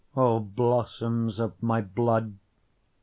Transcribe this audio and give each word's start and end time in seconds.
O 0.15 0.39
blossoms 0.39 1.39
of 1.39 1.61
my 1.61 1.79
blood! 1.79 2.33